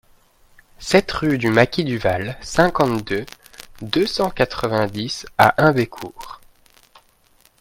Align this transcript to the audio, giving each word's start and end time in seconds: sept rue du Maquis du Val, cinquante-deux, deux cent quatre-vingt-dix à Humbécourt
sept 0.79 1.11
rue 1.11 1.37
du 1.37 1.51
Maquis 1.51 1.83
du 1.83 1.99
Val, 1.99 2.35
cinquante-deux, 2.41 3.23
deux 3.83 4.07
cent 4.07 4.31
quatre-vingt-dix 4.31 5.27
à 5.37 5.61
Humbécourt 5.63 6.41